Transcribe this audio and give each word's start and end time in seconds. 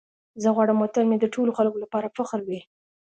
زه 0.41 0.49
غواړم 0.55 0.77
وطن 0.79 1.05
مې 1.07 1.17
د 1.19 1.25
ټولو 1.33 1.51
خلکو 1.57 1.77
لپاره 1.83 2.13
فخر 2.17 2.39
وي. 2.47 2.59